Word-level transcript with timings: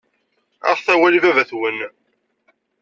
Aɣet 0.69 0.87
awal 0.93 1.13
i 1.15 1.19
baba-twen. 1.23 1.77